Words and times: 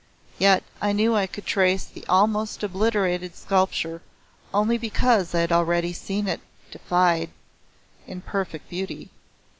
Yet 0.39 0.63
I 0.81 0.93
knew 0.93 1.15
I 1.15 1.27
could 1.27 1.45
trace 1.45 1.83
the 1.83 2.03
almost 2.09 2.63
obliterated 2.63 3.35
sculpture 3.35 4.01
only 4.51 4.79
because 4.79 5.35
I 5.35 5.41
had 5.41 5.51
already 5.51 5.93
seen 5.93 6.27
it 6.27 6.41
defined 6.71 7.29
in 8.07 8.21
perfect 8.21 8.67
beauty. 8.67 9.11